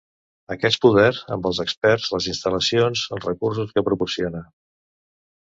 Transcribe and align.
Aquest 0.53 0.77
poder, 0.85 1.09
amb 1.35 1.49
els 1.49 1.59
experts, 1.63 2.07
les 2.15 2.31
instal·lacions, 2.33 3.05
els 3.17 3.29
recursos 3.29 3.77
que 3.77 3.85
proporciona. 3.93 4.43